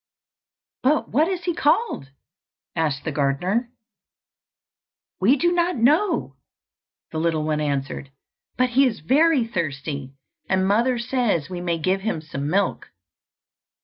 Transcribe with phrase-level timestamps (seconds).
[0.81, 2.09] "But what is he called?"
[2.75, 3.69] asked the gardener.
[5.19, 6.37] "We do not know,"
[7.11, 8.09] the little one answered;
[8.57, 10.15] "but he is very thirsty,
[10.49, 12.87] and mother says we may give him some milk."